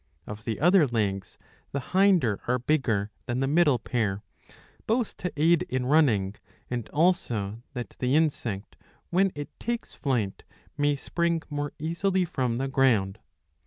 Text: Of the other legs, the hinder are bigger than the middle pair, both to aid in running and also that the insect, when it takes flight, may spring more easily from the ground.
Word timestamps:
Of 0.25 0.45
the 0.45 0.59
other 0.59 0.87
legs, 0.87 1.37
the 1.73 1.79
hinder 1.79 2.41
are 2.47 2.57
bigger 2.57 3.11
than 3.27 3.39
the 3.39 3.47
middle 3.47 3.77
pair, 3.77 4.23
both 4.87 5.15
to 5.17 5.31
aid 5.37 5.61
in 5.69 5.85
running 5.85 6.33
and 6.71 6.89
also 6.89 7.61
that 7.75 7.95
the 7.99 8.15
insect, 8.15 8.77
when 9.11 9.31
it 9.35 9.49
takes 9.59 9.93
flight, 9.93 10.43
may 10.75 10.95
spring 10.95 11.43
more 11.51 11.73
easily 11.77 12.25
from 12.25 12.57
the 12.57 12.67
ground. 12.67 13.19